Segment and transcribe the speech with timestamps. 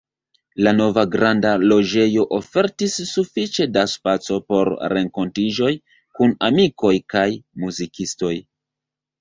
[0.67, 5.71] La nova granda loĝejo ofertis sufiĉe da spaco por renkontiĝoj
[6.19, 7.29] kun amikoj kaj
[7.67, 8.37] muzikistoj.